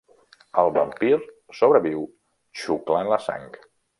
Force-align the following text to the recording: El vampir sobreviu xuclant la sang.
El 0.61 0.71
vampir 0.77 1.19
sobreviu 1.59 2.01
xuclant 2.63 3.15
la 3.15 3.23
sang. 3.29 3.49